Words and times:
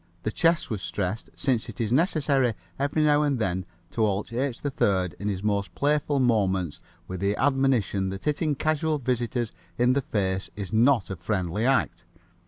The 0.23 0.31
chest 0.31 0.71
was 0.71 0.81
stressed, 0.81 1.29
since 1.35 1.69
it 1.69 1.79
is 1.79 1.91
necessary 1.91 2.55
every 2.79 3.03
now 3.03 3.21
and 3.21 3.37
then 3.37 3.67
to 3.91 4.01
halt 4.01 4.33
H. 4.33 4.59
3rd 4.63 5.13
in 5.19 5.27
his 5.29 5.43
most 5.43 5.75
playful 5.75 6.19
moments 6.19 6.79
with 7.07 7.19
the 7.19 7.35
admonition 7.37 8.09
that 8.09 8.25
hitting 8.25 8.55
casual 8.55 8.97
visitors 8.97 9.51
in 9.77 9.93
the 9.93 10.01
face 10.01 10.49
is 10.55 10.73
not 10.73 11.11
a 11.11 11.15
friendly 11.15 11.67
act. 11.67 12.03